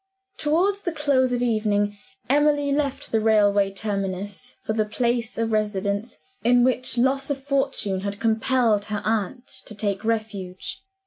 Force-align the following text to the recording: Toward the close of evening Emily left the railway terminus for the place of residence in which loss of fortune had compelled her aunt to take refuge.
Toward 0.39 0.77
the 0.77 0.91
close 0.91 1.31
of 1.31 1.43
evening 1.43 1.95
Emily 2.27 2.71
left 2.71 3.11
the 3.11 3.19
railway 3.19 3.71
terminus 3.71 4.55
for 4.63 4.73
the 4.73 4.83
place 4.83 5.37
of 5.37 5.51
residence 5.51 6.17
in 6.43 6.63
which 6.63 6.97
loss 6.97 7.29
of 7.29 7.37
fortune 7.37 7.99
had 7.99 8.19
compelled 8.19 8.85
her 8.85 9.03
aunt 9.05 9.45
to 9.67 9.75
take 9.75 10.03
refuge. 10.03 10.81